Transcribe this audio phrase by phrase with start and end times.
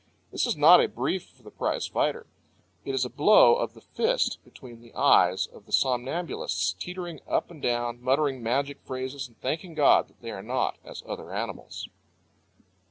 [0.31, 2.25] This is not a brief for the prize fighter.
[2.85, 7.51] It is a blow of the fist between the eyes of the somnambulists, teetering up
[7.51, 11.87] and down, muttering magic phrases, and thanking God that they are not as other animals.